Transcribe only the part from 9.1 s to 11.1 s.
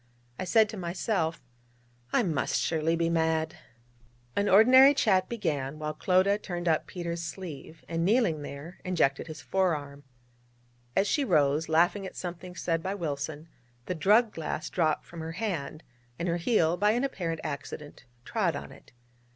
his fore arm. As